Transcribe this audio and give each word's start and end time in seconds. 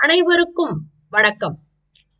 அனைவருக்கும் 0.00 0.80
வணக்கம். 1.08 1.58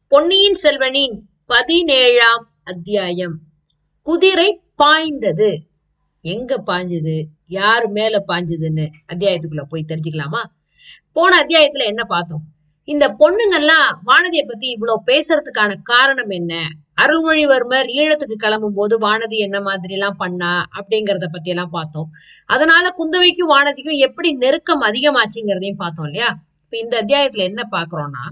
பொன்னியின் 0.09 0.59
செல்வனின் 0.63 1.19
பதினேழாம் 1.47 2.53
அத்தியாயம். 2.65 3.39
குதிரை 4.03 4.61
பாய்ந்தது. 4.77 5.63
எங்க 6.21 6.63
பாஞ்சது 6.67 7.25
யாரு 7.47 7.89
மேல 7.89 8.25
பாஞ்சதுன்னு 8.29 8.89
அத்தியாயத்துக்குள்ள 9.13 9.63
போய் 9.69 9.85
தெரிஞ்சுக்கலாமா? 9.89 10.45
போன 11.13 11.45
அத்தியாயத்துல 11.45 11.85
என்ன 11.85 12.05
பார்த்தோம்? 12.05 12.43
இந்த 12.85 13.09
பொண்ணுங்கெல்லாம் 13.09 13.99
வானதியை 14.07 14.47
பத்தி 14.47 14.69
இவ்வளவு 14.69 15.03
பேசுறதுக்கான 15.07 15.75
காரணம் 15.83 16.29
என்ன? 16.29 16.69
அருள்மொழிவர்மர் 17.01 17.87
ஈழத்துக்கு 17.87 18.33
கிளம்பும் 18.33 18.75
போது 18.75 18.99
வானதி 18.99 19.37
என்ன 19.37 19.61
மாதிரி 19.61 19.93
எல்லாம் 19.93 20.17
பண்ணா 20.17 20.67
அப்படிங்கறத 20.75 21.27
பத்தி 21.33 21.51
எல்லாம் 21.51 21.71
பார்த்தோம். 21.71 22.11
அதனால 22.47 22.95
குந்தவைக்கும் 22.99 23.51
வானதிக்கும் 23.51 23.97
எப்படி 23.97 24.33
நெருக்கம் 24.33 24.83
அதிகமாச்சுங்கிறதையும் 24.83 25.77
பார்த்தோம் 25.77 26.05
இல்லையா? 26.05 26.47
இந்த 26.73 27.03
அத்தியாயத்துல 27.03 27.43
என்ன 27.43 27.69
பாக்குறோம்னா 27.71 28.25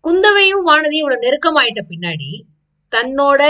குந்தவையும் 0.00 0.64
வானதியும் 0.66 1.04
இவ்வளவு 1.04 1.24
நெருக்கமாயிட்ட 1.24 1.82
பின்னாடி 1.88 2.30
தன்னோட 2.92 3.42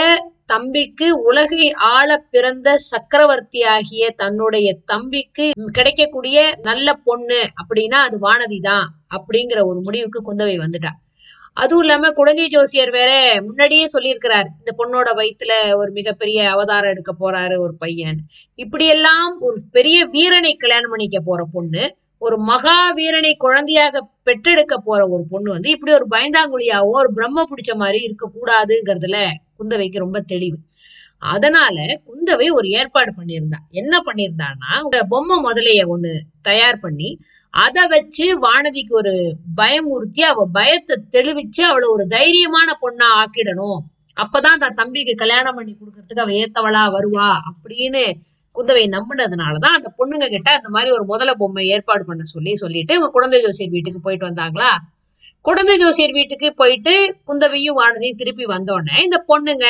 தம்பிக்கு 0.47 1.11
உலகை 1.11 1.73
ஆள 1.73 2.19
பிறந்த 2.30 2.79
சக்கரவர்த்தி 2.79 3.62
ஆகிய 3.62 4.11
தன்னுடைய 4.11 4.79
தம்பிக்கு 4.84 5.51
கிடைக்கக்கூடிய 5.73 6.53
நல்ல 6.62 6.95
பொண்ணு 6.95 7.41
அப்படின்னா 7.62 7.98
அது 8.03 8.19
வானதி 8.19 8.61
தான் 8.61 8.87
அப்படிங்கிற 9.17 9.65
ஒரு 9.65 9.80
முடிவுக்கு 9.80 10.20
குந்தவை 10.20 10.56
வந்துட்டா. 10.59 10.92
அதுவும் 11.55 11.83
இல்லாம 11.83 12.11
குழந்தை 12.11 12.48
ஜோசியர் 12.48 12.91
வேற 12.91 13.41
முன்னாடியே 13.42 13.89
சொல்லியிருக்கிறார் 13.92 14.47
இந்த 14.59 14.70
பொண்ணோட 14.79 15.09
வயித்துல 15.15 15.75
ஒரு 15.77 15.91
மிகப்பெரிய 15.92 16.51
அவதாரம் 16.51 16.91
எடுக்க 16.91 17.12
போறாரு 17.20 17.56
ஒரு 17.59 17.75
பையன். 17.75 18.19
இப்படியெல்லாம் 18.55 19.39
ஒரு 19.41 19.56
பெரிய 19.70 20.06
வீரனை 20.06 20.55
கல்யாணம் 20.55 20.91
பண்ணிக்க 20.91 21.20
போற 21.20 21.45
பொண்ணு 21.53 21.97
ஒரு 22.25 22.37
மகாவீரனை 22.49 23.31
குழந்தையாக 23.45 24.03
பெற்றெடுக்க 24.27 24.75
போற 24.89 25.01
ஒரு 25.15 25.25
பொண்ணு 25.31 25.49
வந்து 25.55 25.69
இப்படி 25.75 25.93
ஒரு 25.99 26.07
பயந்தாங்குழியாவோ 26.15 26.93
ஒரு 27.01 27.11
பிரம்ம 27.17 27.45
பிடிச்ச 27.51 27.73
மாதிரி 27.83 27.98
இருக்க 28.07 28.25
கூடாதுங்கிறதுல 28.37 29.19
குந்தவைக்கு 29.59 30.05
ரொம்ப 30.05 30.20
தெளிவு. 30.33 30.59
அதனால 31.33 31.77
குந்தவை 32.09 32.47
ஒரு 32.59 32.69
ஏற்பாடு 32.78 33.11
பண்ணியிருந்தா. 33.19 33.59
என்ன 33.81 33.95
பண்ணியிருந்தான்னா 34.06 34.73
பொம்மை 35.12 35.37
முதலைய 35.47 35.83
ஒண்ணு 35.95 36.12
தயார் 36.48 36.83
பண்ணி 36.84 37.11
அதை 37.55 37.83
வச்சு 37.95 38.27
வானதிக்கு 38.45 38.95
ஒரு 39.00 39.15
பயமுறுத்தி 39.61 40.23
அவ 40.33 40.45
பயத்தை 40.59 40.97
தெளிவிச்சு 41.17 41.62
அவளை 41.70 41.89
ஒரு 41.97 42.05
தைரியமான 42.15 42.69
பொண்ணா 42.84 43.09
ஆக்கிடணும். 43.23 43.81
அப்பதான் 44.17 44.61
தன் 44.62 44.78
தம்பிக்கு 44.81 45.15
கல்யாணம் 45.23 45.56
பண்ணி 45.59 45.73
கொடுக்கறதுக்கு 45.75 46.25
அவ 46.25 46.33
ஏத்தவளா 46.43 46.84
வருவா 46.97 47.28
அப்படின்னு 47.50 48.05
குந்தவை 48.55 48.84
நம்பினதுனாலதான் 48.86 49.77
அந்த 49.78 49.95
பொண்ணுங்க 49.98 50.28
கிட்ட 50.28 50.50
அந்த 50.53 50.69
மாதிரி 50.69 50.91
ஒரு 50.91 51.05
முதல 51.05 51.34
பொம்மை 51.34 51.69
ஏற்பாடு 51.69 52.05
பண்ண 52.05 52.25
சொல்லி 52.25 52.56
சொல்லிட்டு 52.56 52.94
இவங்க 52.94 53.11
குழந்தை 53.11 53.41
ஜோசியர் 53.41 53.70
வீட்டுக்கு 53.70 54.00
போயிட்டு 54.00 54.27
வந்தாங்களா? 54.27 54.70
குழந்தை 55.41 55.78
ஜோசியர் 55.78 56.11
வீட்டுக்கு 56.11 56.55
போயிட்டு 56.55 57.17
குந்தவையும் 57.25 57.78
வானதியும் 57.78 58.14
திருப்பி 58.14 58.44
வந்தோடனே 58.44 59.03
இந்த 59.03 59.25
பொண்ணுங்க 59.28 59.67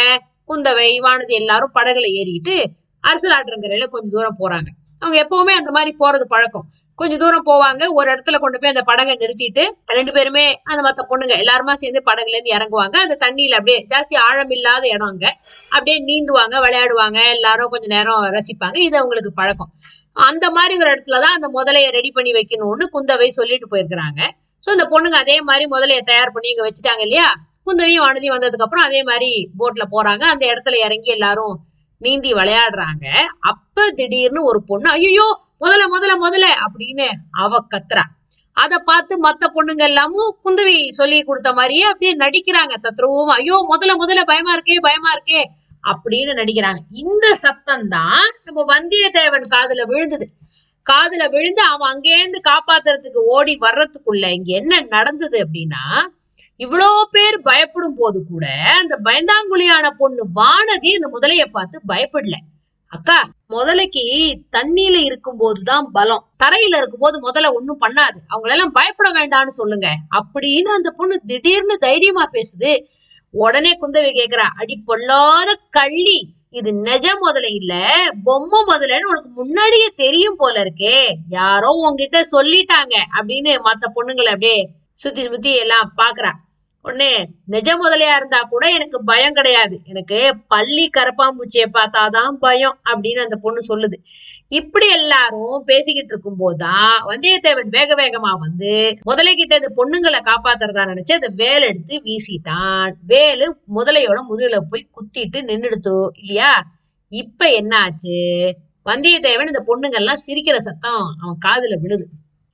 குந்தவை 0.49 0.89
வானதி 1.01 1.35
எல்லாரும் 1.35 1.71
படகுல 1.75 2.07
ஏறிட்டு 2.13 2.57
அரசலாற்றங்கரையில 3.05 3.87
கொஞ்சம் 3.87 4.11
தூரம் 4.11 4.39
போறாங்க. 4.39 4.69
அவங்க 4.99 5.17
எப்பவுமே 5.25 5.55
அந்த 5.61 5.71
மாதிரி 5.71 5.97
போறது 6.01 6.25
பழக்கம். 6.25 6.67
கொஞ்சம் 7.03 7.23
தூரம் 7.23 7.47
போவாங்க. 7.47 7.83
ஒரு 7.93 8.09
இடத்துல 8.13 8.39
கொண்டு 8.39 8.59
போய் 8.59 8.71
அந்த 8.71 8.83
படகை 8.83 9.15
நிறுத்திட்டு 9.17 9.63
ரெண்டு 9.87 10.13
பேருமே 10.13 10.45
அந்த 10.63 10.81
மத்த 10.89 11.01
பொண்ணுங்க 11.11 11.35
எல்லாருமா 11.43 11.73
சேர்ந்து 11.73 12.03
படகுல 12.07 12.37
இருந்து 12.37 12.53
இறங்குவாங்க. 12.57 12.97
அந்த 13.05 13.17
தண்ணியில 13.25 13.53
அப்படியே 13.53 13.87
ஜாஸ்தி 13.89 14.17
ஆழம் 14.17 14.51
இல்லாத 14.51 14.89
இடம் 14.89 15.07
அங்க. 15.07 15.27
அப்படியே 15.69 15.97
நீந்துவாங்க 16.09 16.57
விளையாடுவாங்க. 16.67 17.19
எல்லாரும் 17.31 17.69
கொஞ்ச 17.69 17.87
நேரம் 17.87 18.25
ரசிப்பாங்க. 18.39 18.77
இது 18.77 18.97
அவங்களுக்கு 18.97 19.33
பழக்கம். 19.33 19.73
அந்த 20.13 20.51
மாதிரி 20.51 20.75
ஒரு 20.79 20.91
இடத்துலதான் 20.91 21.37
அந்த 21.37 21.49
முதலைய 21.55 21.91
ரெடி 21.91 22.11
பண்ணி 22.11 22.33
வைக்கணும்னு 22.33 22.87
குந்தவை 22.95 23.29
சொல்லிட்டு 23.29 23.69
போயிருக்கிறாங்க. 23.73 24.21
சோ 24.65 24.71
இந்த 24.71 24.85
பொண்ணுங்க 24.91 25.19
அதே 25.25 25.41
மாதிரி 25.41 25.65
முதலைய 25.71 26.01
தயார் 26.01 26.33
பண்ணி 26.33 26.49
இங்க 26.49 26.65
வச்சுட்டாங்க 26.69 27.01
இல்லையா? 27.01 27.29
குந்தவையும் 27.65 28.05
வானதி 28.05 28.29
வந்ததுக்கு 28.35 28.67
அப்புறம் 28.67 28.85
அதே 28.85 29.03
மாதிரி 29.03 29.31
போட்ல 29.59 29.85
போறாங்க. 29.91 30.25
அந்த 30.35 30.45
இடத்துல 30.47 30.77
இறங்கி 30.85 31.11
எல்லாரும் 31.11 31.55
நீந்தி 32.01 32.31
விளையாடுறாங்க. 32.33 33.07
அப்ப 33.41 33.91
திடீர்னு 33.91 34.41
ஒரு 34.45 34.61
பொண்ணு 34.63 34.91
ஐயோ 34.91 35.27
முதல்ல 35.63 35.85
முதல்ல 35.95 36.15
முதல்ல 36.25 36.47
அப்படின்னு 36.65 37.07
அவ 37.45 37.61
கத்துறா. 37.75 38.05
அத 38.57 38.79
பார்த்து 38.79 39.15
மத்த 39.27 39.45
பொண்ணுங்க 39.55 39.83
எல்லாமும் 39.83 40.33
குந்தவி 40.45 40.79
சொல்லி 40.91 41.19
கொடுத்த 41.23 41.51
மாதிரியே 41.53 41.85
அப்படியே 41.91 42.13
நடிக்கிறாங்க. 42.17 42.75
தத்ரூவம் 42.87 43.33
ஐயோ 43.37 43.57
முதல்ல 43.73 43.93
முதல்ல 44.03 44.23
பயமா 44.25 44.53
இருக்கே 44.57 44.79
பயமா 44.81 45.11
இருக்கே 45.17 45.43
அப்படின்னு 45.85 46.33
நடிக்கிறாங்க. 46.41 46.81
இந்த 47.03 47.27
சத்தம் 47.35 47.87
தான் 47.89 48.27
நம்ம 48.45 48.65
வந்தியத்தேவன் 48.75 49.47
காதுல 49.55 49.85
விழுந்தது. 49.85 50.27
காதுல 50.87 51.25
விழுந்து 51.31 51.63
அவன் 51.63 51.91
அங்கேருந்து 51.93 52.39
காப்பாத்துறதுக்கு 52.51 53.21
ஓடி 53.35 53.55
வர்றதுக்குள்ள 53.61 54.27
இங்க 54.39 54.51
என்ன 54.61 54.81
நடந்தது 54.95 55.37
அப்படின்னா 55.45 55.85
இவ்வளோ 56.61 56.89
பேர் 57.11 57.37
பயப்படும் 57.43 57.99
போது 57.99 58.19
கூட 58.25 58.47
அந்த 58.81 58.95
பயந்தாங்குழியான 59.05 59.87
பொண்ணு 60.01 60.25
வானதி 60.41 60.91
அந்த 60.99 61.09
முதலைய 61.15 61.45
பார்த்து 61.51 61.77
பயப்படல. 61.89 62.37
அக்கா 62.93 63.23
முதலைக்கு 63.49 64.05
தண்ணியில 64.57 64.97
இருக்கும் 65.03 65.37
போதுதான் 65.37 65.91
பலம். 65.93 66.25
தரையில 66.45 66.77
இருக்கும்போது 66.77 67.31
முதல்ல 67.31 67.53
ஒண்ணும் 67.53 67.81
பண்ணாது. 67.81 68.19
அவங்களெல்லாம் 68.31 68.67
பயப்பட 68.67 69.11
வேண்டாம்னு 69.11 69.47
சொல்லுங்க. 69.47 69.89
அப்படின்னு 69.89 70.63
அந்த 70.63 70.91
பொண்ணு 70.91 71.21
திடீர்னு 71.27 71.79
தைரியமா 71.79 72.29
பேசுது. 72.33 72.85
உடனே 73.31 73.79
குந்தவை 73.81 74.11
கேக்குறா 74.13 74.47
அடி 74.57 74.83
பொல்லாத 74.85 75.59
கள்ளி. 75.71 76.35
இது 76.51 76.71
நெஜ 76.73 77.09
முதல்ல 77.21 77.55
இல்ல. 77.55 77.97
பொம்மை 78.25 78.61
முதலன்னு 78.61 79.05
உனக்கு 79.05 79.29
முன்னாடியே 79.29 79.87
தெரியும் 79.87 80.37
போல 80.37 80.63
இருக்கே. 80.63 81.15
யாரோ 81.29 81.69
உன்கிட்ட 81.69 82.21
சொல்லிட்டாங்க. 82.33 82.97
அப்படின்னு 83.21 83.57
மத்த 83.65 83.85
பொண்ணுங்களை 83.95 84.25
அப்படியே 84.25 84.71
சுத்தி 84.93 85.23
சுத்தி 85.23 85.55
எல்லாம் 85.55 85.93
பாக்குறா. 85.97 86.33
உடனே 86.85 87.11
நிஜ 87.47 87.69
முதலையா 87.77 88.15
இருந்தா 88.17 88.39
கூட 88.53 88.65
எனக்கு 88.69 88.99
பயம் 89.05 89.33
கிடையாது. 89.33 89.77
எனக்கு 89.85 90.19
பள்ளி 90.49 90.85
கரப்பாம்பூச்சியை 90.97 91.67
பார்த்தாதான் 91.73 92.33
பயம் 92.45 92.77
அப்படின்னு 92.91 93.21
அந்த 93.27 93.37
பொண்ணு 93.37 93.61
சொல்லுது. 93.69 93.97
இப்படி 94.49 94.89
எல்லாரும் 94.91 95.63
பேசிக்கிட்டு 95.65 96.13
இருக்கும் 96.13 96.39
போதுதான் 96.39 96.97
வந்தியத்தேவன் 97.11 97.71
வேக 97.77 97.95
வேகமா 97.95 98.33
வந்து 98.39 98.73
முதலை 99.03 99.35
கிட்ட 99.35 99.55
இந்த 99.55 99.71
பொண்ணுங்களை 99.79 100.21
காப்பாத்துறதா 100.31 100.83
நினைச்சு 100.93 101.19
அந்த 101.19 101.31
வேல் 101.35 101.63
எடுத்து 101.63 101.95
வீசிட்டான். 102.09 102.93
வேலு 103.07 103.47
முதலையோட 103.75 104.19
முதுகுல 104.31 104.59
போய் 104.71 104.91
குத்திட்டு 104.97 105.39
நின்னுடுத்தோ 105.51 105.97
இல்லையா 106.21 106.53
இப்ப 107.13 107.49
என்ன 107.61 107.73
ஆச்சு 107.79 108.19
வந்தியத்தேவன் 108.87 109.51
இந்த 109.53 109.63
பொண்ணுங்கெல்லாம் 109.69 110.25
சிரிக்கிற 110.27 110.57
சத்தம் 110.57 111.03
அவன் 111.23 111.41
காதுல 111.47 111.75
விழுது. 111.81 112.07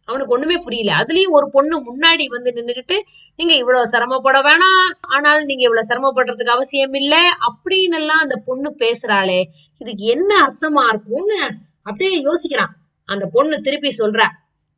அவனுக்கு 0.09 0.35
ஒண்ணுமே 0.35 0.57
புரியல. 0.57 0.91
அதுலயும் 1.01 1.37
ஒரு 1.39 1.47
பொண்ணு 1.51 1.77
முன்னாடி 1.81 2.25
வந்து 2.27 2.51
நின்னுகிட்டு 2.57 2.97
நீங்க 3.39 3.55
இவ்வளவு 3.55 3.89
சிரமப்பட 3.89 4.39
வேணாம். 4.41 4.91
ஆனாலும் 5.09 5.45
நீங்க 5.45 5.63
இவ்வளவு 5.63 5.89
சிரமப்படுறதுக்கு 5.91 6.57
அவசியம் 6.57 6.95
இல்ல. 6.95 7.15
அப்படின்னு 7.49 7.97
எல்லாம் 7.97 8.19
அந்த 8.19 8.37
பொண்ணு 8.47 8.71
பேசுறாளே. 8.79 9.41
இதுக்கு 9.79 10.05
என்ன 10.05 10.31
அர்த்தமா 10.47 10.85
இருக்கும்னு 10.89 11.41
அப்படியே 11.83 12.25
யோசிக்கிறான். 12.25 12.73
அந்த 13.09 13.29
பொண்ணு 13.33 13.61
திருப்பி 13.61 13.91
சொல்றா 13.99 14.27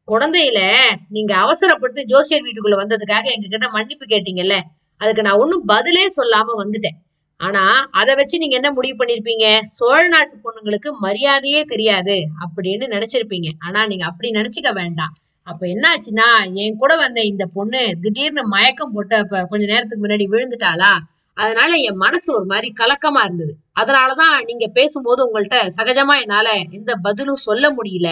குழந்தையில 0.08 0.60
நீங்க 1.08 1.32
அவசரப்பட்டு 1.36 2.00
ஜோசியர் 2.04 2.42
வீட்டுக்குள்ள 2.42 2.76
வந்ததுக்காக 2.76 3.26
எங்ககிட்ட 3.34 3.66
மன்னிப்பு 3.70 4.06
கேட்டீங்கல்ல. 4.06 4.56
அதுக்கு 5.00 5.22
நான் 5.22 5.38
ஒன்னும் 5.38 5.64
பதிலே 5.64 6.06
சொல்லாம 6.06 6.48
வந்துட்டேன். 6.62 6.96
ஆனா 7.40 7.88
அதை 7.90 8.14
வச்சு 8.14 8.38
நீங்க 8.38 8.54
என்ன 8.54 8.72
முடிவு 8.72 8.96
பண்ணிருப்பீங்க? 9.04 9.46
சோழ 9.62 10.08
நாட்டு 10.08 10.34
பொண்ணுங்களுக்கு 10.44 10.90
மரியாதையே 11.00 11.64
தெரியாது 11.64 12.16
அப்படின்னு 12.40 12.86
நினைச்சிருப்பீங்க. 12.86 13.48
ஆனா 13.58 13.86
நீங்க 13.86 14.04
அப்படி 14.04 14.30
நினைச்சுக்க 14.30 14.72
வேண்டாம். 14.72 15.12
அப்ப 15.46 15.66
என்ன 15.66 15.84
ஆச்சுன்னா 15.92 16.26
என் 16.54 16.76
கூட 16.76 16.96
வந்த 16.96 17.20
இந்த 17.22 17.46
பொண்ணு 17.46 17.80
திடீர்னு 18.00 18.42
மயக்கம் 18.48 18.92
போட்டு 18.92 19.16
அப்ப 19.16 19.44
கொஞ்ச 19.44 19.66
நேரத்துக்கு 19.66 20.04
முன்னாடி 20.06 20.26
விழுந்துட்டாளா? 20.30 20.92
அதனால 21.36 21.74
என் 21.74 21.96
மனசு 21.96 22.34
ஒரு 22.34 22.44
மாதிரி 22.44 22.72
கலக்கமா 22.80 23.24
இருந்தது. 23.24 23.52
அதனாலதான் 23.80 24.44
நீங்க 24.44 24.66
பேசும்போது 24.68 25.20
உங்கள்ட்ட 25.26 25.58
சகஜமா 25.76 26.20
என்னால 26.20 26.48
எந்த 26.70 26.94
பதிலும் 26.94 27.44
சொல்ல 27.46 27.70
முடியல 27.70 28.08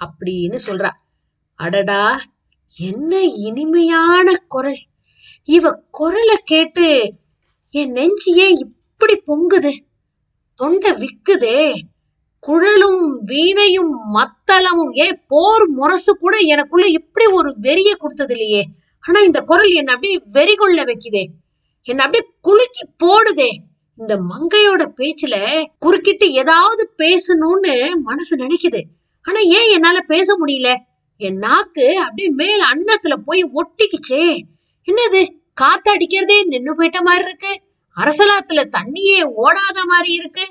அப்படின்னு 0.00 0.58
சொல்றா. 0.66 0.90
அடடா 1.58 2.02
என்ன 2.78 3.22
இனிமையான 3.22 4.34
குரல். 4.48 4.80
இவ 5.48 5.72
குரலை 5.90 6.36
கேட்டு 6.44 6.86
என் 7.70 7.92
நெஞ்சு 7.92 8.34
ஏன் 8.34 8.56
இப்படி 8.56 9.22
பொங்குது. 9.26 9.72
தொண்டை 10.54 10.90
விக்குதே. 10.90 11.80
குழலும் 12.40 13.20
வீணையும் 13.20 14.14
மத்தளமும். 14.14 14.92
ஏன் 14.92 15.22
போர் 15.26 15.68
முரசு 15.68 16.16
கூட 16.16 16.36
எனக்குள்ள 16.36 16.86
இப்படி 16.86 17.26
ஒரு 17.26 17.56
வெறிய 17.62 17.96
கொடுத்தது 17.96 18.32
இல்லையே 18.32 18.64
ஆனா 19.00 19.20
இந்த 19.20 19.40
குரல் 19.40 19.70
என்ன 19.70 19.92
அப்படியே 19.92 20.22
வெறி 20.32 20.54
கொள்ள 20.54 20.84
வைக்குதே. 20.84 21.26
என்ன 21.82 22.04
அப்படியே 22.04 22.30
குலுக்கி 22.40 22.88
போடுதே. 23.04 23.50
இந்த 23.96 24.16
மங்கையோட 24.16 24.86
பேச்சுல 24.96 25.64
குறுக்கிட்டு 25.78 26.32
ஏதாவது 26.32 26.94
பேசணும்னு 26.98 27.90
மனசு 28.02 28.36
நினைக்குது. 28.36 28.82
ஆனா 29.22 29.40
ஏன் 29.40 29.72
என்னால 29.72 30.00
பேச 30.00 30.36
முடியல? 30.44 30.76
என் 31.16 31.36
நாக்கு 31.36 31.98
அப்படியே 31.98 32.28
மேல 32.28 32.64
அன்னத்துல 32.74 33.14
போய் 33.24 33.44
ஒட்டிக்குச்சே. 33.44 34.40
என்னது? 34.86 35.39
காத்து 35.60 35.90
அடிக்கிறதே 35.94 36.38
நின்னு 36.44 36.72
போயிட்ட 36.74 37.00
மாதிரி 37.00 37.24
இருக்கு. 37.24 37.52
அரசலாத்துல 37.96 38.62
தண்ணியே 38.76 39.18
ஓடாத 39.36 39.78
மாதிரி 39.84 40.12
இருக்கு. 40.12 40.44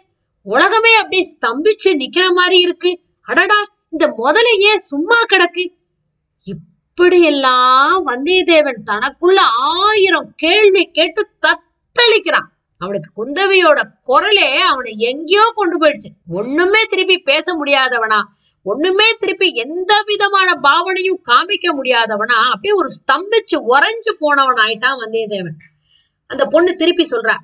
உலகமே 0.44 0.92
அப்படியே 0.94 1.24
ஸ்தம்பிச்சு 1.34 1.90
நிக்கிற 2.02 2.26
மாதிரி 2.34 2.60
இருக்கு. 2.60 2.92
அடடா 3.22 3.60
இந்த 3.90 4.06
முதல்ல 4.18 4.50
ஏன் 4.70 4.86
சும்மா 4.92 5.18
கிடக்கு? 5.30 5.66
இப்படியெல்லாம் 6.44 8.08
வந்தியத்தேவன் 8.08 8.86
தனக்குள்ள 8.92 9.40
ஆயிரம் 9.74 10.32
கேள்வி 10.36 10.84
கேட்டு 10.92 11.24
தத்தளிக்கிறான். 11.42 12.50
அவனுக்கு 12.82 13.10
குந்தவியோட 13.20 13.80
குரலே 14.02 14.50
அவனை 14.72 14.92
எங்கேயோ 15.10 15.46
கொண்டு 15.56 15.78
போயிடுச்சு. 15.82 16.10
ஒண்ணுமே 16.40 16.82
திருப்பி 16.92 17.18
பேச 17.30 17.56
முடியாதவனா 17.56 18.20
ஒண்ணுமே 18.66 19.08
திருப்பி 19.18 19.48
எந்த 19.64 19.92
விதமான 20.10 20.50
பாவனையும் 20.68 21.22
காமிக்க 21.30 21.68
முடியாதவனா 21.80 22.38
அப்படியே 22.54 22.74
ஒரு 22.82 22.90
ஸ்தம்பிச்சு 23.00 23.58
உறைஞ்சு 23.74 24.14
போனவன் 24.24 24.62
ஆயிட்டான் 24.66 25.02
வந்தியத்தேவன். 25.04 25.58
அந்த 26.30 26.46
பொண்ணு 26.46 26.72
திருப்பி 26.76 27.06
சொல்றா 27.12 27.36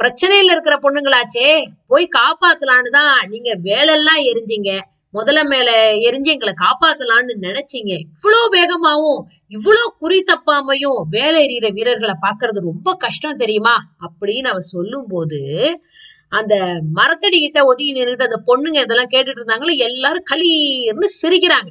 பிரச்சனையில 0.00 0.54
இருக்கிற 0.54 0.76
பொண்ணுங்களாச்சே 0.84 1.48
போய் 1.86 2.14
காப்பாத்தலான்னு 2.18 2.90
தான் 2.98 3.16
நீங்க 3.28 3.50
வேலையெல்லாம் 3.68 4.22
எரிஞ்சீங்க. 4.30 4.70
முதல்ல 5.14 5.40
மேல 5.48 5.70
எரிஞ்சு 5.98 6.30
எங்களை 6.34 6.52
காப்பாத்தலான்னு 6.60 7.34
நினைச்சீங்க. 7.40 7.92
இவ்வளவு 8.14 8.48
வேகமாவும் 8.48 9.22
இவ்வளவு 9.48 9.94
குறி 9.98 10.18
தப்பாமையும் 10.22 11.00
வேலை 11.10 11.38
எறிகிற 11.46 11.72
வீரர்களை 11.72 12.14
பாக்குறது 12.22 12.58
ரொம்ப 12.60 12.94
கஷ்டம் 12.94 13.36
தெரியுமா? 13.36 13.76
அப்படின்னு 14.06 14.50
அவ 14.52 14.60
சொல்லும் 14.60 15.08
போது 15.08 15.40
அந்த 16.28 16.54
மரத்தடி 16.94 17.38
கிட்ட 17.40 17.64
ஒதுங்கி 17.64 17.92
நின்றுட்டு 17.92 18.28
அந்த 18.28 18.38
பொண்ணுங்க 18.46 18.78
இதெல்லாம் 18.82 19.12
கேட்டுட்டு 19.14 19.40
இருந்தாங்களோ 19.40 19.72
எல்லாரும் 19.76 20.28
களீர்னு 20.30 21.08
சிரிக்கிறாங்க. 21.22 21.70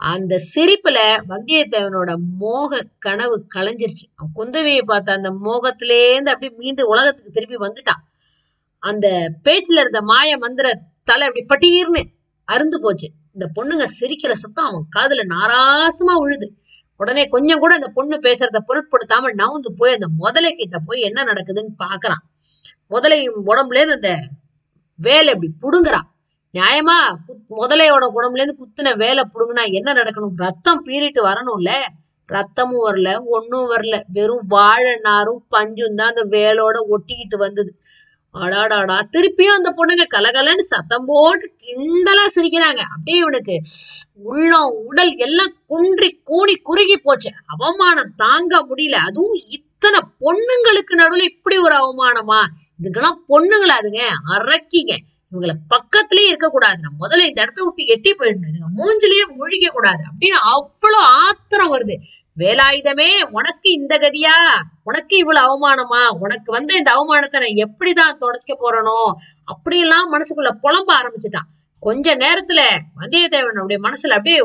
அந்த 0.00 0.34
சிரிப்புல 0.54 0.98
வந்தியத்தேவனோட 1.28 2.10
மோக 2.38 2.80
கனவு 2.98 3.36
களைஞ்சிருச்சு 3.54 4.06
அவன் 4.14 4.36
குந்தவையை 4.36 4.82
பார்த்த 4.84 5.12
அந்த 5.12 5.30
மோகத்திலேருந்து 5.46 6.32
அப்படியே 6.34 6.52
மீண்டு 6.58 6.86
உலகத்துக்கு 6.86 7.32
திருப்பி 7.32 7.58
வந்துட்டான். 7.66 8.02
அந்த 8.82 9.06
பேச்சுல 9.44 9.82
இருந்த 9.84 10.02
மாய 10.02 10.36
மந்திர 10.38 10.66
தலை 11.04 11.26
அப்படி 11.26 11.44
பட்டீர்னு 11.48 12.02
அருந்து 12.52 12.80
போச்சு. 12.80 13.10
இந்த 13.32 13.48
பொண்ணுங்க 13.54 13.86
சிரிக்கிற 14.00 14.32
சத்தம் 14.32 14.64
அவன் 14.64 14.86
காதுல 14.96 15.20
நாராசமா 15.22 16.14
உழுது. 16.14 16.56
உடனே 16.96 17.28
கொஞ்சம் 17.28 17.58
கூட 17.58 17.74
அந்த 17.74 17.88
பொண்ணு 17.88 18.16
பேசுறத 18.16 18.58
பொருட்படுத்தாம 18.68 19.34
நவுந்து 19.34 19.68
போய் 19.76 19.92
அந்த 19.92 20.08
முதலை 20.16 20.54
கிட்ட 20.54 20.78
போய் 20.78 21.00
என்ன 21.00 21.24
நடக்குதுன்னு 21.24 21.74
பாக்குறான் 21.78 22.22
முதலை 22.88 23.28
உடம்புல 23.28 23.76
இருந்து 23.76 23.94
அந்த 23.94 24.28
வேலை 24.96 25.34
இப்படி 25.34 25.78
புடுங்குறான். 25.78 26.08
நியாயமா? 26.52 27.14
குத்- 27.28 27.50
முதலையோட 27.50 28.10
உடம்புல 28.14 28.40
இருந்து 28.40 28.66
குத்துன 28.66 28.96
வேலை 28.96 29.24
புடுங்கினா 29.34 29.72
என்ன 29.72 29.92
நடக்கணும்? 29.92 30.32
ரத்தம் 30.36 30.86
பீறிட்டு 30.86 31.22
வரணும்ல. 31.22 31.72
ரத்தமும் 32.32 32.84
வரல 32.84 33.24
ஒண்ணும் 33.24 33.70
வரல. 33.70 34.02
வெறும் 34.12 34.46
வாழை 34.46 34.98
நாரும் 35.02 35.46
பஞ்சும் 35.50 35.94
தான் 35.94 36.12
அந்த 36.14 36.24
வேலோட 36.24 36.94
ஒட்டிக்கிட்டு 36.96 37.36
வந்தது. 37.36 37.78
அடாடாடா. 38.34 38.96
திருப்பியும் 39.12 39.56
அந்த 39.58 39.74
பொண்ணுங்க 39.76 40.04
கலகலன்னு 40.14 40.58
சத்தம் 40.58 41.04
போட்டு 41.06 41.52
கிண்டலா 41.62 42.24
சிரிக்கிறாங்க. 42.34 42.80
அப்படியே 42.94 43.18
இவனுக்கு 43.18 43.60
உள்ளம் 44.22 44.72
உடல் 44.86 45.16
எல்லாம் 45.16 45.52
குன்றி 45.66 46.20
கூனி 46.24 46.54
குறுகி 46.54 46.96
போச்சு. 46.96 47.30
அவமானம் 47.46 48.14
தாங்க 48.16 48.66
முடியல. 48.66 48.98
அதுவும் 49.08 49.38
இத்தனை 49.48 50.00
பொண்ணுங்களுக்கு 50.20 50.94
நடுவுல 50.96 51.22
இப்படி 51.22 51.58
ஒரு 51.58 51.74
அவமானமா? 51.74 52.40
இதுக்கெல்லாம் 52.82 53.20
பொண்ணுங்களா 53.28 53.76
அதுங்க? 53.80 54.02
அரக்கிங்க 54.36 54.94
இவங்களை 55.32 55.52
பக்கத்திலேயே 55.68 56.28
இருக்க 56.28 56.48
கூடாது 56.48 56.76
நான் 56.80 57.10
முதல்ல 57.10 57.26
இந்த 57.26 57.42
இடத்த 57.42 57.64
விட்டு 57.64 57.86
எட்டி 57.86 58.14
போயிடணும். 58.14 58.48
இதுங்க 58.52 58.80
மூஞ்சிலேயே 58.80 59.32
முழிக்க 59.38 59.68
கூடாது. 59.68 60.04
அப்படின்னு 60.04 60.30
அவ்வளவு 60.30 61.02
ஆத்திரம் 61.02 61.74
வருது. 61.74 61.94
வேலாயுதமே 62.38 63.22
உனக்கு 63.30 63.70
இந்த 63.70 63.98
கதியா? 63.98 64.60
உனக்கு 64.84 65.16
இவ்வளவு 65.16 65.46
அவமானமா? 65.46 66.08
உனக்கு 66.08 66.52
வந்த 66.52 66.74
இந்த 66.74 66.92
அவமானத்தை 66.92 67.54
நான் 67.54 67.68
எப்படிதான் 67.68 68.20
தொடச்சிக்க 68.20 68.56
போறனோ? 68.60 69.12
அப்படியெல்லாம் 69.44 70.12
மனசுக்குள்ள 70.12 70.50
புலம்ப 70.62 70.92
ஆரம்பிச்சுட்டான். 71.02 71.48
கொஞ்ச 71.80 72.16
நேரத்துல 72.16 72.60
வந்தியத்தேவனுடைய 73.00 73.78
மனசுல 73.82 74.08
அப்படியே 74.08 74.42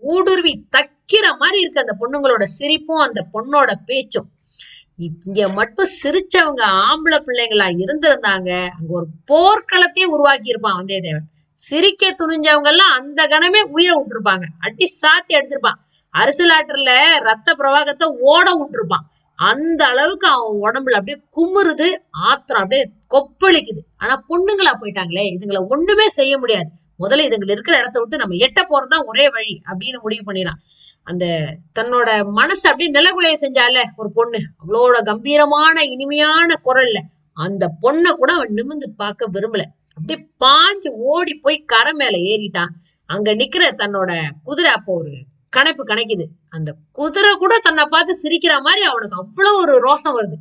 ஊடுருவி 0.00 0.66
தக்கிற 0.76 1.36
மாதிரி 1.38 1.60
இருக்கு 1.60 1.84
அந்த 1.86 1.96
பொண்ணுங்களோட 2.00 2.42
சிரிப்பும் 2.42 2.98
அந்த 2.98 3.26
பொண்ணோட 3.32 3.72
பேச்சும். 3.86 4.30
இங்க 4.98 5.48
மட்டும் 5.48 5.88
சிரிச்சவங்க 6.02 6.62
ஆம்பளை 6.82 7.18
பிள்ளைங்களா 7.26 7.66
இருந்திருந்தாங்க 7.82 8.50
அங்க 8.76 8.94
ஒரு 8.96 9.06
போர்க்களத்தையே 9.30 10.06
உருவாக்கி 10.06 10.48
இருப்பான் 10.48 10.78
வந்தியத்தேவன் 10.80 11.26
சிரிக்க 11.60 12.08
துணிஞ்சவங்க 12.20 12.70
எல்லாம் 12.72 12.94
அந்த 12.98 13.20
கணமே 13.26 13.60
உயிரை 13.70 13.94
விட்டுருப்பாங்க. 13.96 14.44
அட்டி 14.58 14.86
சாத்தி 15.02 15.32
எடுத்திருப்பான் 15.38 15.78
அரசியலாற்றுல 16.14 16.92
ரத்த 17.18 17.48
பிரவாகத்தை 17.58 18.06
ஓட 18.32 18.46
விட்டுருப்பான். 18.54 19.04
அந்த 19.38 19.82
அளவுக்கு 19.86 20.26
அவன் 20.28 20.58
உடம்புல 20.66 20.98
அப்படியே 20.98 21.18
குமுறுது 21.36 21.88
ஆத்திரம் 22.10 22.62
அப்படியே 22.62 22.84
கொப்பளிக்குது. 23.14 23.82
ஆனா 23.96 24.14
பொண்ணுங்களா 24.28 24.74
போயிட்டாங்களே 24.80 25.24
இதுங்களை 25.34 25.62
ஒண்ணுமே 25.68 26.08
செய்ய 26.08 26.34
முடியாது. 26.38 26.68
முதல்ல 27.00 27.26
இதுங்களை 27.28 27.50
இருக்கிற 27.50 27.74
இடத்த 27.78 27.96
விட்டு 28.00 28.16
நம்ம 28.16 28.36
எட்ட 28.46 28.60
போறதுதான் 28.68 29.06
ஒரே 29.06 29.28
வழி 29.28 29.54
அப்படின்னு 29.70 29.98
முடிவு 30.00 30.22
பண்ணிடலாம் 30.24 30.60
அந்த 31.06 31.24
தன்னோட 31.78 32.08
மனசு 32.30 32.64
அப்படியே 32.68 32.90
நிலகுலைய 32.90 33.34
செஞ்சால 33.40 33.82
ஒரு 33.96 34.10
பொண்ணு. 34.14 34.40
அவளோட 34.62 34.96
கம்பீரமான 35.04 35.84
இனிமையான 35.84 36.48
குரல்ல 36.64 37.00
அந்த 37.36 37.64
பொண்ணை 37.82 38.10
கூட 38.10 38.30
அவன் 38.32 38.54
நிமிந்து 38.54 38.86
பார்க்க 38.96 39.32
விரும்பல. 39.32 39.64
அப்படியே 39.98 40.18
பாஞ்சு 40.44 40.88
ஓடி 41.12 41.34
போய் 41.34 41.58
கரை 41.64 41.92
மேல 41.92 42.16
ஏறிட்டான். 42.32 42.72
அங்க 43.10 43.34
நிக்கிற 43.34 43.64
தன்னோட 43.82 44.10
குதிரை 44.44 44.70
அப்போ 44.70 44.92
ஒரு 44.94 45.12
கணப்பு 45.48 45.82
கணக்குது. 45.84 46.24
அந்த 46.48 46.70
குதிரை 46.92 47.32
கூட 47.34 47.54
தன்னை 47.58 47.84
பார்த்து 47.90 48.12
சிரிக்கிற 48.22 48.54
மாதிரி 48.60 48.82
அவனுக்கு 48.82 49.16
அவ்வளவு 49.16 49.60
ஒரு 49.60 49.74
ரோசம் 49.86 50.16
வருது. 50.18 50.38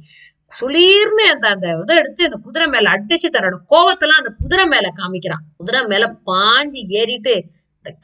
சுளீர்னு 0.52 1.26
அந்த 1.34 1.46
அந்த 1.48 1.68
இதை 1.84 1.94
எடுத்து 1.98 2.24
அந்த 2.24 2.38
குதிரை 2.44 2.68
மேல 2.68 2.92
அடிச்சு 2.96 3.30
தன்னோட 3.36 3.58
கோவத்தெல்லாம் 3.72 4.22
அந்த 4.22 4.32
குதிரை 4.42 4.66
மேல 4.66 4.88
காமிக்கிறான். 4.96 5.44
குதிரை 5.58 5.82
மேல 5.86 6.06
பாஞ்சு 6.26 6.82
ஏறிட்டு 7.00 7.36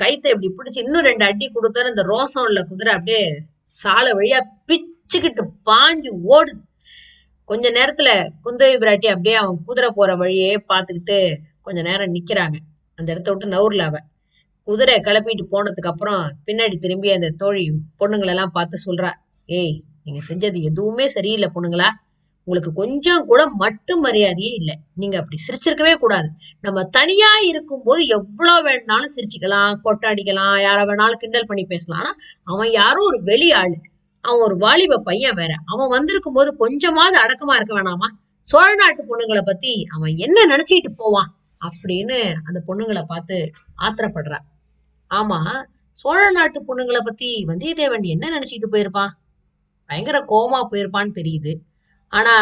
கைத்தை 0.01 0.29
இப்படி 0.33 0.49
பிடிச்சு 0.57 0.83
இன்னும் 0.85 1.03
ரெண்டு 1.03 1.25
அடி 1.25 1.51
கொடுத்தாரு 1.55 1.87
இந்த 1.87 2.03
ரோசம் 2.03 2.45
உள்ள 2.49 2.61
குதிரை 2.63 2.93
அப்படியே 2.93 3.23
சாலை 3.63 4.11
வழியா 4.11 4.39
பிச்சுக்கிட்டு 4.67 5.43
பாஞ்சு 5.69 6.09
ஓடுது. 6.35 6.61
கொஞ்ச 7.49 7.71
நேரத்துல 7.71 8.09
குந்தவி 8.43 8.75
பிராட்டி 8.83 9.07
அப்படியே 9.07 9.35
அவன் 9.35 9.57
குதிரை 9.65 9.89
போற 9.95 10.15
வழியே 10.15 10.51
பார்த்துக்கிட்டு 10.69 11.17
கொஞ்ச 11.61 11.81
நேரம் 11.81 12.13
நிக்கிறாங்க. 12.13 12.57
அந்த 12.99 13.11
இடத்த 13.11 13.31
விட்டு 13.31 13.47
நவுர்ல 13.47 13.81
அவ. 13.81 13.97
குதிரை 14.67 14.95
கிளப்பிட்டு 14.99 15.43
போனதுக்கு 15.51 15.91
அப்புறம் 15.91 16.23
பின்னாடி 16.45 16.75
திரும்பி 16.77 17.11
அந்த 17.11 17.29
தோழி 17.31 17.63
பொண்ணுங்களெல்லாம் 17.99 18.53
பார்த்து 18.53 18.77
சொல்றா 18.85 19.11
ஏய் 19.45 19.75
நீங்க 20.03 20.21
செஞ்சது 20.29 20.59
எதுவுமே 20.61 21.07
சரியில்லை 21.07 21.49
பொண்ணுங்களா? 21.55 21.89
உங்களுக்கு 22.43 22.73
கொஞ்சம் 22.73 23.25
கூட 23.25 23.47
மட்டு 23.47 23.99
மரியாதையே 23.99 24.53
இல்லை. 24.53 24.79
நீங்க 24.95 25.17
அப்படி 25.17 25.37
சிரிச்சிருக்கவே 25.47 25.95
கூடாது. 25.95 26.29
நம்ம 26.61 26.83
தனியா 26.83 27.27
இருக்கும்போது 27.41 28.05
எவ்வளவு 28.05 28.69
வேணாலும் 28.69 29.11
சிரிச்சுக்கலாம் 29.15 29.75
கொட்டாடிக்கலாம் 29.83 30.57
யார 30.67 30.79
வேணாலும் 30.85 31.21
கிண்டல் 31.23 31.45
பண்ணி 31.45 31.65
பேசலாம். 31.65 32.01
ஆனா 32.01 32.15
அவன் 32.43 32.71
யாரும் 32.71 33.05
ஒரு 33.05 33.23
வெளி 33.23 33.51
ஆளு. 33.51 33.77
அவன் 34.21 34.41
ஒரு 34.41 34.57
வாலிப 34.57 34.97
பையன் 34.97 35.33
வேற. 35.33 35.53
அவன் 35.65 35.89
வந்திருக்கும் 35.89 36.33
போது 36.33 36.55
கொஞ்சமாவது 36.55 37.17
அடக்கமா 37.19 37.55
இருக்க 37.55 37.81
வேணாமா? 37.81 38.07
சோழ 38.39 38.75
நாட்டு 38.75 39.03
பொண்ணுங்களை 39.03 39.41
பத்தி 39.41 39.87
அவன் 39.95 40.15
என்ன 40.15 40.55
நினைச்சிட்டு 40.55 40.89
போவான்? 40.95 41.35
அப்படின்னு 41.59 42.33
அந்த 42.43 42.63
பொண்ணுங்களை 42.67 43.03
பார்த்து 43.03 43.51
ஆத்திரப்படுறா. 43.81 44.37
ஆமா 45.09 45.65
சோழ 45.91 46.31
நாட்டு 46.31 46.59
பொண்ணுங்களை 46.61 46.99
பத்தி 47.03 47.45
வந்தியத்தேவன் 47.47 48.01
என்ன 48.01 48.39
நினைச்சிட்டு 48.39 48.67
போயிருப்பான்? 48.71 49.09
பயங்கர 49.85 50.17
கோவமா 50.27 50.73
போயிருப்பான்னு 50.73 51.11
தெரியுது. 51.11 51.53
ஆனா 52.13 52.35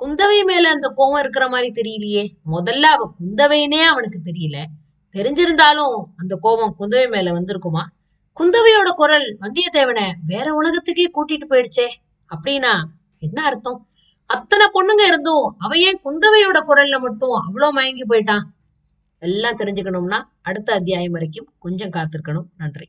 குந்தவை 0.00 0.44
மேல 0.44 0.70
அந்த 0.70 0.92
கோவம் 0.96 1.18
இருக்கிற 1.18 1.48
மாதிரி 1.48 1.68
தெரியலையே. 1.72 2.24
முதல்ல 2.52 2.82
அவ 2.82 3.14
குந்தவைனே 3.20 3.82
அவனுக்கு 3.84 4.20
தெரியல. 4.24 4.56
தெரிஞ்சிருந்தாலும் 5.14 5.94
அந்த 6.16 6.36
கோபம் 6.40 6.74
குந்தவை 6.78 7.08
மேல 7.10 7.32
வந்திருக்குமா? 7.32 7.82
குந்தவையோட 8.36 8.88
குரல் 8.94 9.38
வந்தியத்தேவனை 9.40 10.06
வேற 10.26 10.54
உலகத்துக்கே 10.54 11.06
கூட்டிட்டு 11.10 11.46
போயிடுச்சே. 11.50 11.86
அப்படின்னா 12.30 12.74
என்ன 13.18 13.44
அர்த்தம்? 13.44 13.78
அத்தனை 14.30 14.66
பொண்ணுங்க 14.66 15.06
இருந்தும் 15.06 15.54
அவ 15.58 15.78
ஏன் 15.78 16.00
குந்தவையோட 16.04 16.58
குரல்ல 16.68 17.00
மட்டும் 17.00 17.34
அவ்வளவு 17.46 17.72
மயங்கி 17.72 18.04
போயிட்டான்? 18.04 18.44
எல்லாம் 19.22 19.56
தெரிஞ்சுக்கணும்னா 19.56 20.20
அடுத்த 20.42 20.72
அத்தியாயம் 20.72 21.12
வரைக்கும் 21.12 21.52
கொஞ்சம் 21.58 21.90
காத்திருக்கணும். 21.90 22.48
நன்றி. 22.56 22.88